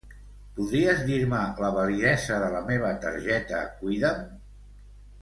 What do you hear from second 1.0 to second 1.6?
dir-me